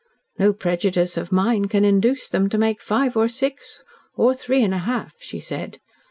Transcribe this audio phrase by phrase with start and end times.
[0.39, 3.83] "No prejudice of mine can induce them to make five or six
[4.15, 5.77] or three and a half," she said.